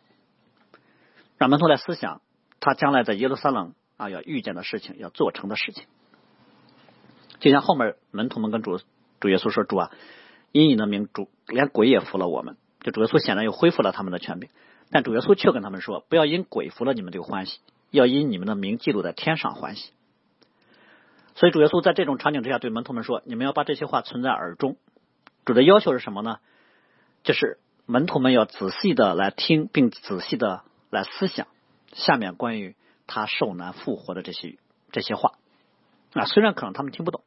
[1.38, 2.21] 让门徒来思想
[2.60, 3.73] 他将来在耶路撒冷。
[3.97, 5.86] 啊，要遇见的事情，要做成的事情，
[7.39, 8.80] 就像后面门徒们跟主
[9.19, 9.91] 主耶稣说：“主啊，
[10.51, 14.50] 因你的名，主连鬼也服了我们。”就主耶稣显然又恢复了他们的权柄，
[14.91, 17.60] 但主耶稣却跟他们说：“不要因鬼服了你们就欢喜，
[17.91, 19.91] 要因你们的名记录在天上欢喜。
[21.36, 24.78] 所以主耶稣在这种场景之下对门徒们说：“你们要把这些话存在耳中。”
[25.43, 26.38] 主的要求是什么呢？
[27.23, 31.47] 就是门徒们要仔细的来听，并仔细的来思想
[31.91, 34.58] 下面关于他受难复活的这些
[34.93, 35.34] 这些话。
[36.13, 37.21] 啊，虽然可能他们听不懂。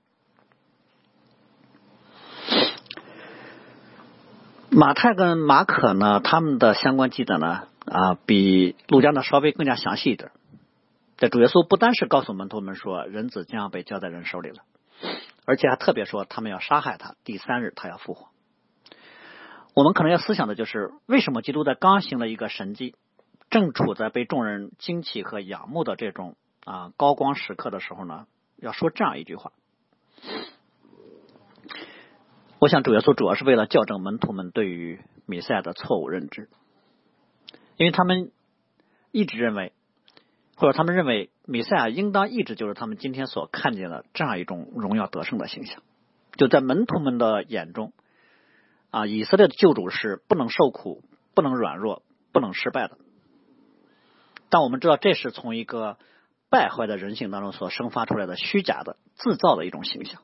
[4.81, 10.31] 马太跟马可呢，他们的相关记载呢，啊，比路加呢稍微更加详细一点。
[11.19, 14.62] 这主耶稣不单是告诉门徒们说，人子将要被交在人手里了，
[15.45, 18.29] 而且还特别说，他们要杀害他，第三日他要复活。
[19.75, 22.95] 我们可能要思想的就是，为什么基督在刚行了一个神迹，
[23.51, 28.25] 正处在被众人惊奇和仰慕的这种啊高光时刻的时候呢，
[28.57, 29.53] 要说这样一句话？
[32.61, 36.51] 我想主耶稣主要是为了校正门徒们对于弥赛亚的错误认知，
[37.79, 38.33] 因为他们
[39.12, 39.73] 一直认为，
[40.57, 45.83] 或者他们认为弥赛亚应当一直就是他们今天所看见的这样一种荣耀得胜的形象。
[46.37, 47.94] 就在门徒们的眼中，
[48.90, 51.03] 啊，以色列的救主是不能受苦、
[51.35, 52.99] 不能软弱、不能失败的。
[54.51, 55.96] 但我们知道，这是从一个
[56.51, 60.20] 败坏的人性当中所生发出来的虚假的、制造的一种形象。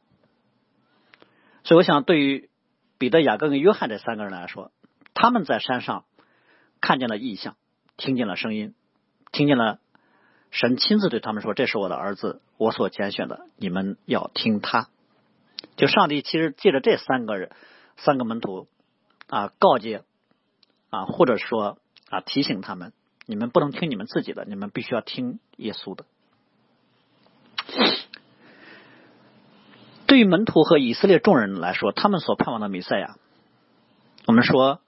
[1.67, 2.49] 所以，我想，对于
[2.97, 4.71] 彼得、雅各跟约翰这三个人来说，
[5.15, 6.05] 他们在山上
[6.81, 7.57] 看见了异象，
[7.97, 8.73] 听见了声音，
[9.33, 9.81] 听见了
[10.53, 14.89] 神亲自对他们说：“这是我的儿子，我所拣选的，你们要听他。”
[15.75, 17.51] 就上帝其实借着这三个人、
[17.97, 18.69] 三个门徒
[19.27, 20.05] 啊，告诫
[20.91, 21.79] 啊，或者说
[22.11, 22.93] 啊，提醒他们：
[23.27, 26.05] 你们不能听你们自己的，你们必须要听耶稣的。
[30.07, 33.17] 对于门徒和以色列众人来说，他们所盼望的弥赛亚，
[34.27, 34.81] 我们说，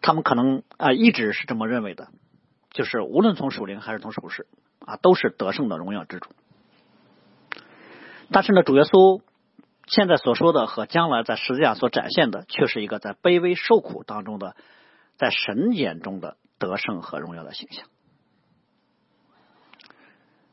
[0.00, 2.08] 他们可能啊一直是这么认为的，
[2.70, 4.46] 就是无论从属灵还是从属世
[4.80, 6.30] 啊，都是得胜的荣耀之主。
[8.32, 9.20] 但是呢，主耶稣
[9.86, 14.56] 现在所说的和将来在十字架所展现的，却是一个在卑微受苦当中的，
[15.16, 17.86] 在神眼中的得胜和荣耀的形象。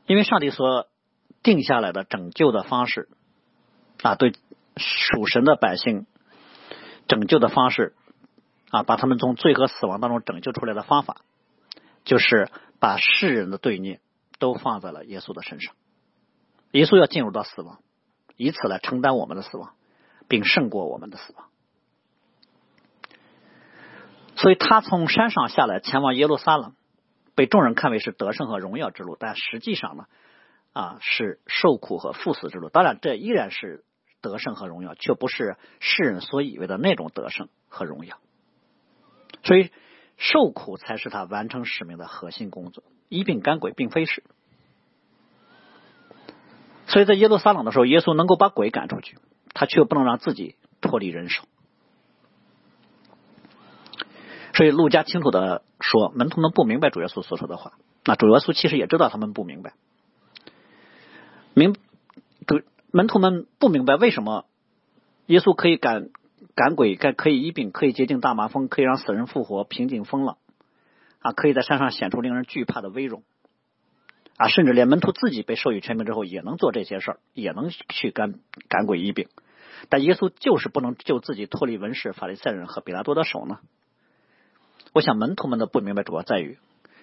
[0.06, 0.86] 因为上帝所
[1.42, 3.08] 定下来的拯救的方式。
[4.02, 4.32] 啊，对
[4.76, 6.06] 属神的百姓
[7.06, 7.94] 拯救的方式
[8.70, 11.18] 啊，把他们从罪和死亡当中拯救出来的方法，
[12.04, 14.00] 就是把世人的罪孽
[14.40, 15.74] 都放在了耶稣的身上。
[16.72, 17.78] 耶稣要进入到死亡，
[18.36, 19.74] 以此来承担我们的死亡，
[20.26, 21.46] 并胜过我们的死亡。
[24.34, 26.74] 所以他从山上下来，前往耶路撒冷，
[27.36, 30.06] 被众人看为是得胜和荣耀之路，但实际上呢，
[30.72, 32.68] 啊，是受苦和赴死之路。
[32.68, 33.84] 当然，这依然是。
[34.22, 38.16] 得胜和荣耀，却不是世人所以为的那种得胜和荣耀。
[39.42, 39.70] 所以，
[40.16, 42.84] 受苦才是他完成使命的核心工作。
[43.08, 44.22] 一病赶鬼，并非是。
[46.86, 49.18] 所以在耶路撒冷的时候，耶稣能够把鬼赶出去，
[49.52, 51.42] 他却不能让自己脱离人手。
[54.54, 57.72] 所以，路加清楚的说，门徒们不明白主耶稣所说的话。
[58.04, 59.74] 那主耶稣其实也知道他们不明白，
[61.54, 61.74] 明
[62.46, 62.62] 主。
[62.92, 64.44] 门徒们不明白为什么
[65.26, 66.10] 耶稣可以赶
[66.54, 70.36] 赶鬼，该可以医病，可以洁净大麻风，可以让死人复活，平静风浪
[71.20, 73.22] 啊，可以在山上显出令人惧怕的威荣
[74.36, 78.34] 啊，甚至连门徒自己被授予权柄之后，也能做这些事儿，也能去赶
[78.68, 79.28] 赶鬼医病。
[79.88, 83.58] 但耶稣就是不能救自己脱离文士、法利赛人和比拉多的手呢？
[84.92, 86.58] 我想门徒们的不明白主要在于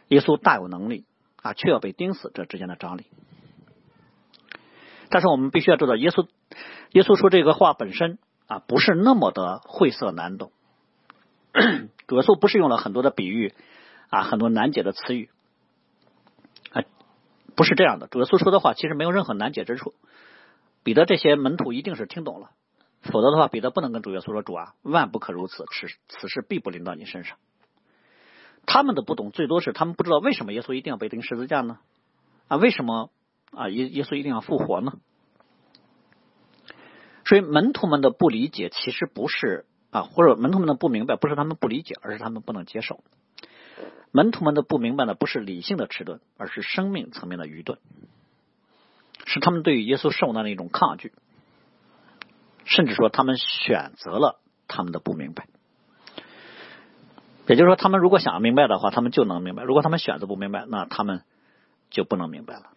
[0.09, 1.05] 耶稣大有能力
[1.41, 3.05] 啊，却要被钉死这之间的张力。
[5.09, 6.27] 但是我们必须要知道，耶稣
[6.91, 10.51] 耶稣说这个话本身啊，不是那么的晦涩难懂。
[12.07, 13.53] 主耶稣不是用了很多的比喻
[14.09, 15.29] 啊，很多难解的词语
[16.71, 16.83] 啊，
[17.55, 18.07] 不是这样的。
[18.07, 19.93] 主耶稣说的话其实没有任何难解之处。
[20.83, 22.51] 彼得这些门徒一定是听懂了，
[23.01, 27.37] 否则的话，彼得不能跟主耶稣说：“主啊，万不可如此，此此事必不临到你身上。”
[28.65, 31.79] 他们的不懂，最多是他们不知道为什么耶稣一定要被钉十字架呢？
[32.47, 33.09] 啊，为什么？
[33.51, 34.93] 啊，耶耶稣一定要复活呢？
[37.25, 43.03] 所以门徒们的不理解，其实不是啊，或者门徒们的不明白，不是他们不理解，而是他们不能接受。
[44.11, 47.77] 门徒们的不明白呢，不是理性的迟钝，而是生命层面的愚钝，
[49.25, 51.13] 是他们对于耶稣受难的一种抗拒，
[52.65, 55.47] 甚至说他们选择了他们的不明白。
[57.47, 61.23] 也就是说，他们如果想明白的话，他们就能明白；如果他们选择不明白，那他们
[61.89, 62.71] 就不能明白了。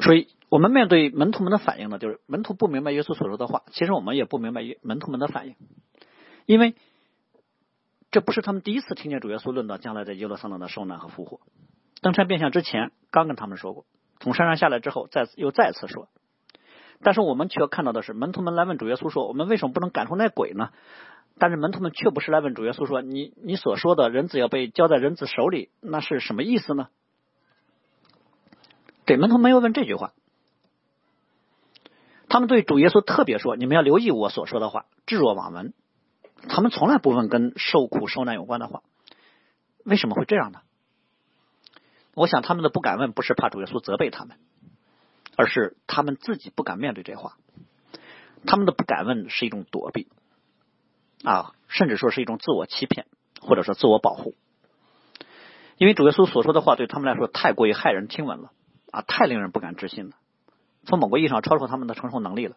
[0.00, 5.56] 所以我们面对门徒们的反应呢，就是门徒不明白耶稣所说的话，其实我们也不明白门徒们的反应，
[6.46, 6.74] 因为
[8.10, 11.40] 这不是他们第一次听见主耶稣论到将来在耶路撒冷的受难和复活。
[12.02, 13.84] 登山变相之前，刚跟他们说过；
[14.20, 16.08] 从山上下来之后，再又再次说。
[17.02, 20.70] 但是我们却看到的是，门徒们来问主耶稣说：“我们为什么不能赶出那鬼呢？”
[21.38, 26.88] 但是门徒们却不是来问主耶稣说：“你你所说的人子要被交在人子手里，那是什么意思呢？”
[29.10, 30.12] 对，门徒没有问这句话。
[32.28, 35.74] 他们对主耶稣特别说：“你们要留意我所说的话，置若罔闻。”
[36.48, 38.84] 他们从来不问跟受苦受难有关的话。
[39.84, 40.60] 为什么会这样呢？
[42.14, 44.36] 我想他们的不敢问，不是怕主耶稣责备他们，
[45.36, 47.36] 而是他们自己不敢面对这话。
[48.46, 50.06] 他们的不敢问是一种躲避。
[51.24, 53.06] 啊，甚至说是一种自我欺骗，
[53.40, 54.36] 或者说自我保护，
[55.78, 58.52] 因为主耶稣所说的话对他们来说太过于骇人听闻了，
[58.90, 60.16] 啊，太令人不敢置信了，
[60.84, 62.56] 从某个意义上超出他们的承受能力了。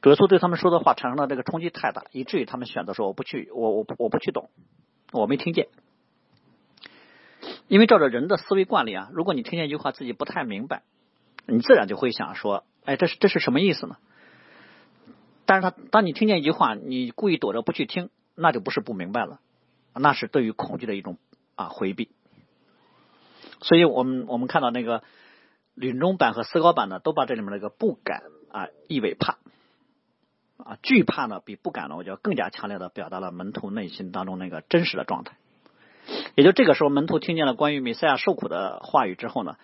[0.00, 4.50] 主耶稣对他们说的话产生了这个冲击太大，以至于他们选择说我不去，我我我不去懂，
[5.12, 5.68] 我没听见。
[7.66, 10.82] 因为照着人的思维惯例啊，如果你听见一句话自己不太明白，
[11.46, 13.96] 你自然就会想说，哎，这是这是什么意思呢？
[15.44, 19.40] 但是他，当你听见一句话，你故意躲着不去听，那就不是不明白了，
[19.94, 21.18] 那是对于恐惧的一种
[21.56, 22.10] 啊回避。
[23.60, 25.02] 所以我们我们看到那个
[25.74, 29.38] 吕中版和思高版呢，都把这里面那个不敢啊意为怕
[30.56, 35.36] 啊惧怕呢，比不敢呢，我觉得更加强烈的表达了门徒内心当中那个真实的状态。
[36.34, 39.56] 也就这个时候，门徒听见了关于弥赛亚受苦的话语之后呢，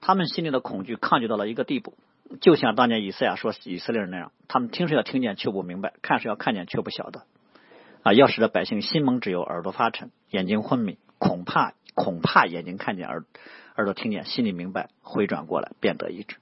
[0.00, 1.94] 他们心里的恐惧抗拒到了一个地步。
[2.40, 7.24] 就像当年以赛亚说以色列人那样，他们听是要听见却不明白，看是要看见却不晓得。
[8.02, 13.24] 啊，要使得百姓心蒙只有耳朵发沉，眼睛昏迷，恐怕恐怕眼睛看见耳
[13.76, 16.36] 耳朵听见，心里明白，回转过来，变得一致。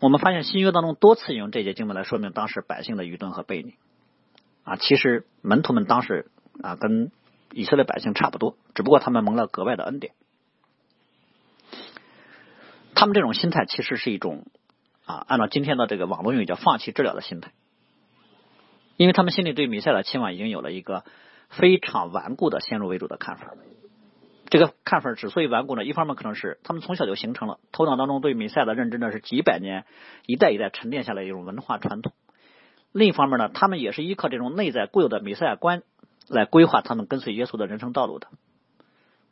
[0.00, 3.74] 我们发现新约当中多次引用这节经文来说明当时百姓的愚钝和悖逆。
[4.64, 6.30] 啊，其实门徒们当时
[6.62, 7.12] 啊跟
[7.52, 10.14] 以色列百姓差不多，只不过他们蒙了格外的恩典。
[12.94, 14.46] 他们这种心态其实是一种。
[15.06, 17.50] 啊，按照今天的这个网络用语叫放弃治疗的心态，
[18.96, 21.04] 因为他们心里对米赛的期望已经有了一个
[21.48, 23.48] 非常顽固的先入为主的看法。
[24.50, 29.86] 这个看法之所以顽固呢，一方面可能是他们从小就形成了头脑当中对米赛的认知呢是几百年
[30.26, 32.12] 一代一代沉淀下来一种文化传统；
[32.92, 35.82] 另一方面呢，他们也是依靠这种内在固有的米赛亚观
[36.28, 38.26] 来规划他们跟随耶稣的人生道路的。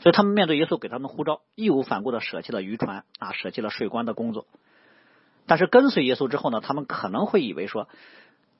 [0.00, 4.46] 所以，他们面对耶稣给他们呼召，义无反顾的舍弃了渔船啊，舍弃了税关的工作。
[5.46, 7.88] 但是跟随耶稣之后呢，他们可能会以为说，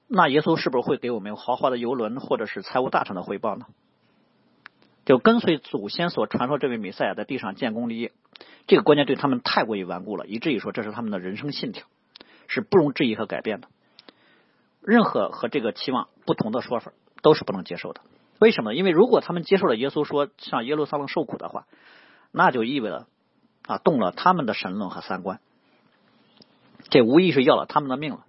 [0.09, 3.66] 那耶稣是不是会给我们豪华的游轮或者是财务大臣的回报呢？
[5.09, 8.12] 就跟随祖先所传说这位弥赛亚在地上建功立业，
[8.66, 11.87] 这个观念对他们太过于顽固了，以至于说这是他们的人生信条，
[12.47, 13.68] 是不容置疑和改变的。
[14.83, 16.92] 任何和这个期望不同的说法
[17.23, 18.03] 都是不能接受的。
[18.38, 18.75] 为什么？
[18.75, 21.64] 因为如果他们接受了耶稣说上耶路撒冷受苦的话，
[22.31, 23.07] 那就意味着
[23.66, 25.40] 啊动了他们的神论和三观。
[26.90, 28.27] 这无疑是要了他们的命了。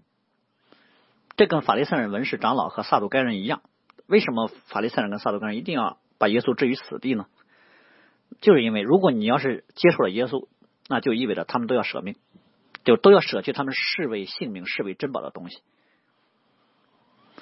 [1.36, 3.64] 这跟法利赛人、文士、长老和撒都该人一样。
[4.08, 7.26] 为什么法利赛人跟撒都该人一定要把耶稣置于死地呢？
[8.42, 10.48] 就是因为如果你要是接受了耶稣，
[10.88, 12.16] 那就意味着他们都要舍命，
[12.84, 15.62] 就都要舍弃他们视为性命、视为珍宝的东西。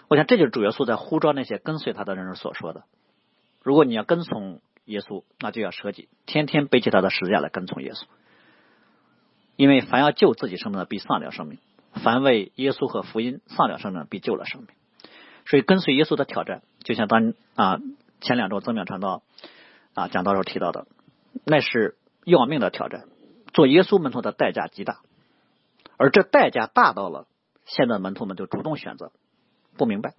[0.07, 2.85] 我想这就是主耶稣在呼召那些跟随他的人所说的：
[3.61, 8.05] 如果你要跟从耶稣，那就要舍己，天天背起他的十字架来跟从耶稣。
[9.57, 11.57] 因为凡要救自己生命的，必丧掉生命；
[12.01, 14.69] 凡为耶稣和福音丧掉生命，必救了生命。
[15.45, 17.79] 所以，跟随耶稣的挑战，就像当啊
[18.21, 19.23] 前两周曾淼传道
[19.93, 20.87] 啊讲道时候提到的，
[21.45, 23.05] 那是要命的挑战。
[23.53, 25.01] 做耶稣门徒的代价极大，
[25.97, 27.27] 而这代价大到了，
[27.65, 29.11] 现在门徒们就主动选择
[29.77, 30.15] 不明白。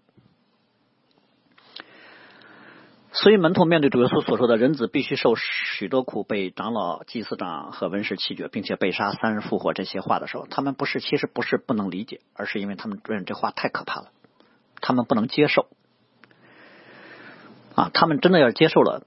[3.10, 14.12] 所以门徒面对主耶稣所说的“人子必须受许多苦，被长老、祭司长和文士弃绝，并且被杀，三日复活”这些话的时候，他们不是其实不是不能理解，而是因为他们认为这话太可怕了，
[14.80, 15.66] 他们不能接受。
[17.78, 19.06] 啊，他们真的要接受了，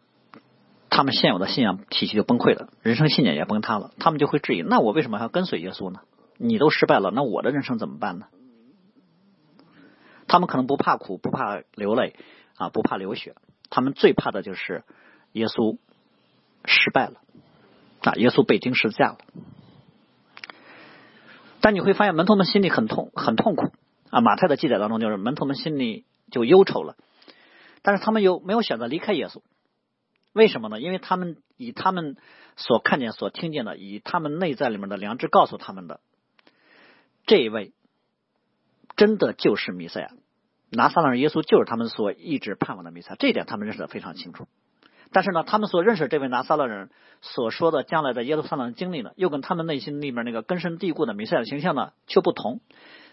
[0.90, 6.00] 他们现有的信仰体系就崩溃了，人生信念也崩塌了，他们就会质疑：那我为什么还要跟随耶稣呢？
[6.38, 8.28] 你都失败了，那我的人生怎么办呢？
[10.26, 12.16] 他们可能不怕苦，不怕流泪，
[12.56, 13.36] 啊，不怕流血。
[13.70, 14.86] 他们最怕的就是
[15.34, 15.78] 耶稣
[16.64, 17.16] 失败了
[18.04, 18.14] 啊！
[18.14, 19.18] 耶稣被钉十字架了。
[21.60, 23.74] 但你会发现，门徒们心里很痛，很痛苦
[24.10, 24.22] 啊！
[24.22, 26.96] 马太的记载当中，就是门徒们心里就忧愁了。
[27.82, 29.42] 但是他们又没有选择离开耶稣，
[30.34, 30.80] 为什么呢？
[30.80, 32.16] 因为他们以他们
[32.56, 36.00] 所看见、所听见的，以他们内在里面的良知告诉他们的，
[37.26, 37.74] 这一位
[38.96, 40.12] 真的就是弥赛亚，
[40.70, 44.48] 拿撒勒人耶稣就是他们所一直盼望的弥赛亚，这一点他们认识的非常清楚。
[45.14, 46.90] 但是呢，他们所认识这位拿撒勒人
[47.22, 52.62] 所说的将来的耶路撒冷经历呢，又跟他们内心里面那个根深蒂固的弥赛亚形象呢却不同。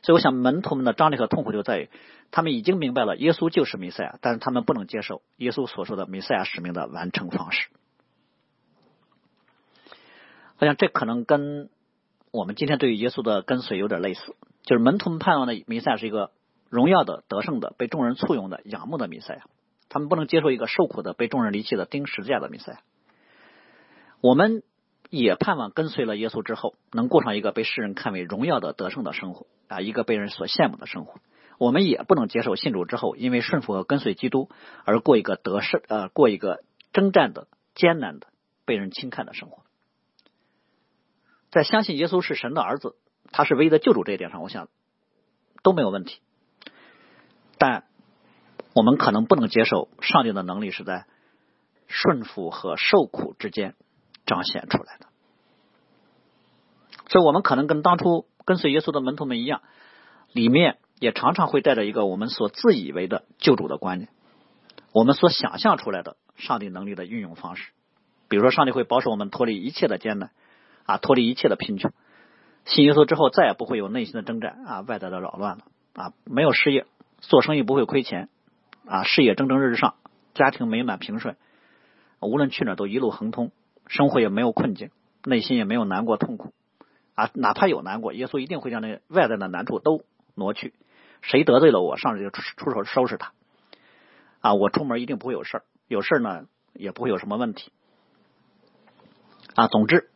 [0.09, 1.91] 所以，我想门徒们的张力和痛苦就在于，
[2.31, 7.69] 他们已经明白了耶稣就是弥赛亚，但是他们不能接受耶稣所说的弥赛亚使命的完成方式。
[10.59, 11.69] 我想这可能跟
[12.31, 16.31] 我们今天对于耶稣的跟随有点类似，就是门徒们盼望的弥赛亚是一个
[16.71, 19.43] 荣耀的、得胜的、被众人簇拥的、仰慕的弥赛亚。
[19.91, 22.79] 他们不能接受一个受苦的、被众人离弃的、钉十字架的弥赛亚。
[24.23, 24.63] 我们
[25.11, 31.21] 也盼望跟随了耶稣之后，能过上一个被世人看为荣耀的、得胜的生活啊，一个被人所羡慕的生活。
[31.59, 34.49] 我们也不能接受信主之后，因为顺服和跟随基督
[34.85, 38.29] 而过一个得胜呃，过一个征战的、艰难的、
[38.65, 39.65] 被人轻看的生活。
[41.51, 42.95] 在相信耶稣是神的儿子，
[43.33, 44.69] 他是唯一的救主这一点上，我想
[45.63, 46.21] 都没有问题。
[47.57, 47.85] 但
[48.75, 51.07] 我们可能不能接受上帝的能力是在
[51.89, 53.75] 顺服和受苦之间
[54.29, 55.07] 彰显出来的，
[57.09, 59.63] 所以，我们可能跟当初跟随耶稣的门徒们一样，
[60.33, 64.11] 里面也常常会带着一个我们所自以为的救主的观念，
[64.93, 67.73] 我们所想象出来的上帝能力的运用方式，
[68.29, 70.31] 比如说，上帝会保守我们脱离一切的艰难
[70.85, 71.91] 啊，脱离一切的贫穷，
[72.67, 75.65] 信耶稣之后再也不会有内心的征战啊，外在的扰乱了
[75.95, 76.87] 啊，没有失业，
[77.21, 78.29] 做生意不会亏钱。
[78.87, 79.97] 啊，事业蒸蒸日上，
[80.33, 81.37] 家庭美满平顺，
[82.21, 83.53] 无论去哪都一路亨通，
[83.89, 84.91] 生活也没有困境，
[85.25, 86.53] 内心也没有难过痛苦。
[87.15, 90.73] 啊，哪怕有难过，耶稣一定会将那外在的难处都挪去。
[91.21, 93.33] 谁得罪了我，上帝就出手收拾他。
[94.41, 97.73] 啊，我出门一定不会有事儿，有事儿呢也不会有什么问题。
[99.55, 100.11] 啊，总之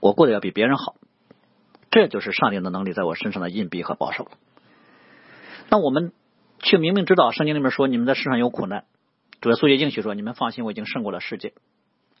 [0.00, 0.94] 我过得要比别人好，
[1.90, 4.30] 这就是上帝的能力在我身上的印币和保守。
[5.68, 6.12] 那我们。
[6.62, 8.84] 却明明知道圣经里面说你们在世上有苦难，
[9.40, 11.54] 主耶稣也应许说你们放心，我已经胜过了世界。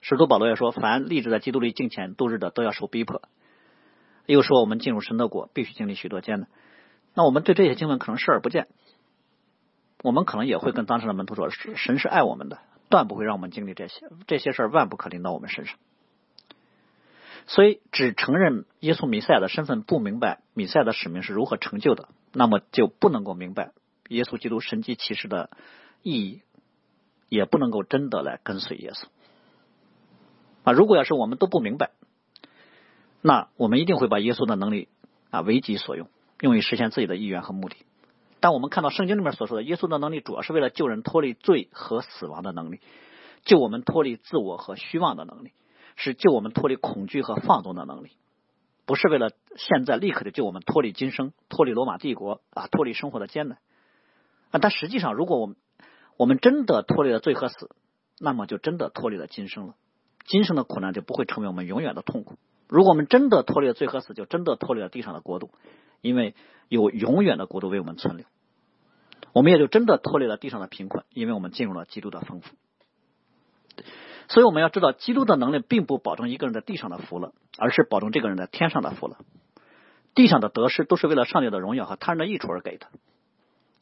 [0.00, 3.22] 使徒保罗也说，凡立志在基督里敬虔度日的，都要受逼迫。
[4.26, 6.48] 又说我们进入神的国，必须经历许多艰难。
[7.14, 8.68] 那我们对这些经文可能视而不见，
[10.02, 15.76] 我们可能也会跟当时的门徒说，神是爱我们的，断不会让我们经历这些，这些事儿万不可临到我们身上。
[17.46, 23.72] 所以，只承认耶稣弥赛亚的身份，不明白弥赛亚的使命是如何成就的，那么就不能够明白。
[24.08, 25.50] 耶稣基督神迹启示的
[26.02, 26.42] 意义，
[27.28, 29.06] 也不能够真的来跟随耶稣
[30.64, 30.72] 啊！
[30.72, 31.90] 如果要是我们都不明白，
[33.20, 34.88] 那我们一定会把耶稣的能力
[35.30, 36.08] 啊为己所用，
[36.40, 37.76] 用于实现自己的意愿和目的。
[38.40, 42.80] 但我们看到圣经里面所说的，耶稣的能力主要是为了救人脱离罪和死亡的能力，
[43.44, 45.52] 救我们脱离自我和虚妄的能力，
[45.96, 48.10] 是救我们脱离恐惧和放纵的能力，
[48.86, 53.58] 不是为了现在立刻的救我们脱离今生、脱离罗马帝国啊、脱离生活的艰难。
[54.50, 54.58] 啊！
[54.60, 55.56] 但实际上，如果我们
[56.16, 57.70] 我们真的脱离了罪和死，
[58.18, 59.74] 那么就真的脱离了今生了。
[60.24, 62.36] 今生的苦难就不会成为我们永远的痛苦。
[62.68, 65.50] 如果我们真的脱离了罪和死，就真的脱离了地上的国度，
[66.00, 66.34] 因为
[66.68, 68.26] 有永远的国度为我们存留。
[69.32, 72.54] 我们也就真的脱离了地上的贫困，因为我们进入了基督的丰富。
[74.28, 79.16] 所以我们要知道，基督的能力并不保证一个人在地上的福乐，而是保证这个人在天上的福乐。
[80.14, 82.86] 地上的得失都是为了上帝的荣耀和他人的益处而给的。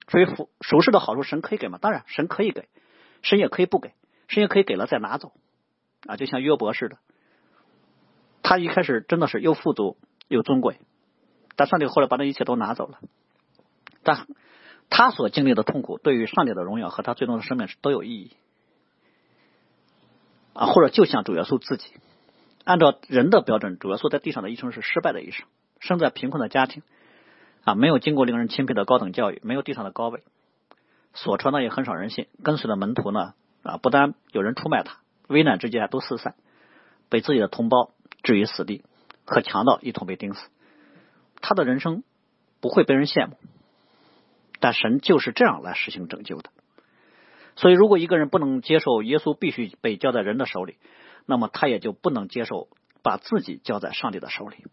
[0.08, 1.78] 所以，福属世的好处，神可以给吗？
[1.80, 2.68] 当然，神可以给，
[3.20, 3.92] 神也可以不给，
[4.28, 5.32] 神也可以给了再拿走
[6.06, 6.16] 啊！
[6.16, 6.98] 就像约伯似的，
[8.42, 9.96] 他一开始真的是又富足
[10.28, 10.78] 又尊贵，
[11.56, 12.98] 但上帝后来把那一切都拿走了。
[14.02, 14.26] 但
[14.90, 18.36] 他所经历的痛苦，对于上帝的荣耀和他最终的生命是都有意义
[20.54, 20.66] 啊！
[20.66, 21.90] 或者就像主耶稣自己，
[22.64, 25.46] 按照人的标准，主耶稣在地上的一生是失败的一生，
[25.80, 26.82] 生在贫困的家庭。
[27.64, 30.22] 啊，没有经过令人钦佩的高等教育，没有地上的高位，
[31.12, 32.28] 所传的也很少人信。
[32.42, 36.34] 跟随的门徒呢，啊，不但有人出卖他，危难之间都四散，
[37.08, 38.82] 被自己的同胞置于死地，
[39.24, 40.48] 和强盗一同被钉死。
[41.40, 42.02] 他的人生
[42.60, 43.36] 不会被人羡慕，
[44.58, 46.50] 但神就是这样来实行拯救的。
[47.54, 50.76] 所以，如果一个人不能接受耶稣必须被交在人的手里，
[51.26, 52.68] 那么他也就不能接受
[53.02, 54.64] 把自己交在上帝的手里。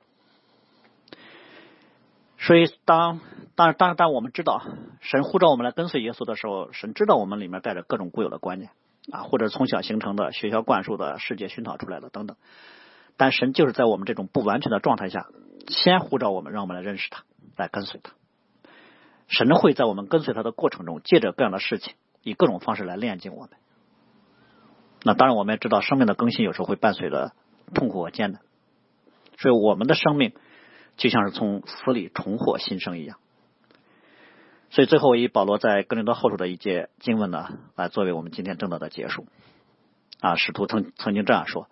[2.37, 3.19] 所以，当
[3.55, 4.61] 当当当我们知道
[5.01, 8.69] 神呼召我们来跟随耶稣的时候，神知道我们里面带着各种固有的观念
[9.11, 12.37] 啊，或者从小形成的、学校灌输的、世界熏陶出来的等等。
[13.17, 15.27] 但神就是在我们这种不完全的状态下，
[15.67, 17.23] 先呼召我们，让我们来认识他，
[17.55, 18.11] 来跟随他。
[19.27, 21.93] 神会在我们跟随他的过程中，借着各样的事情，
[22.23, 23.51] 以各种方式来炼净我们。
[25.03, 27.33] 那当然，我们也知道生命的更新有时候会伴随着
[27.73, 28.41] 痛苦和艰难，
[29.37, 30.33] 所以我们的生命。
[30.97, 33.17] 就像是从死里重获新生一样，
[34.75, 39.25] 所以最后以保罗在哥林多后书的一节经文呢，来作为我们今天正道的结束。
[40.19, 41.69] 啊，使徒曾曾经这样说：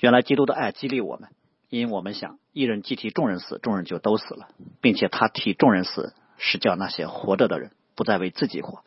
[0.00, 1.30] 原来基督的爱激励我们，
[1.70, 4.48] 因我们想一人既替众人死，众人就都死了，
[4.82, 8.84] 并且他替众人死，是叫那些活着的人不再为自己活，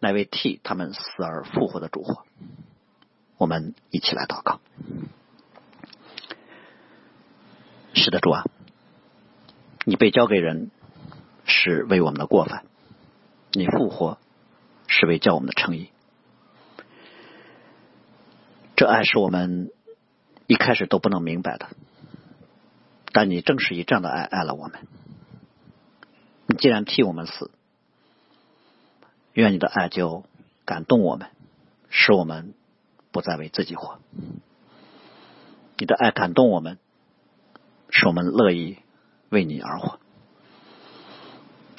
[0.00, 2.24] 乃为替他们死而复活的主活。
[3.38, 4.58] 我们一起来祷告。
[7.94, 8.46] 是的，主啊，
[9.84, 10.72] 你被交给人
[11.44, 12.64] 是为我们的过犯。
[13.52, 14.18] 你复活
[14.86, 15.90] 是为叫我们的诚意，
[18.76, 19.72] 这爱是我们
[20.46, 21.68] 一开始都不能明白的，
[23.12, 24.86] 但你正是以这样的爱爱了我们。
[26.46, 27.50] 你既然替我们死，
[29.32, 30.24] 愿你的爱就
[30.64, 31.28] 感动我们，
[31.88, 32.54] 使我们
[33.10, 33.98] 不再为自己活。
[35.76, 36.78] 你的爱感动我们，
[37.90, 38.78] 使我们乐意
[39.28, 39.98] 为你而活。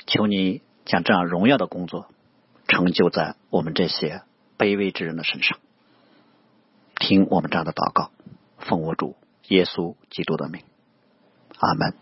[0.06, 0.62] 求你。
[0.86, 2.08] 将这样荣耀的工作
[2.68, 4.22] 成就在我们这些
[4.58, 5.60] 卑微之人的身上。
[6.96, 8.12] 听我们这样的祷告，
[8.58, 9.16] 奉我主
[9.48, 10.64] 耶稣基督的名，
[11.58, 11.94] 阿门。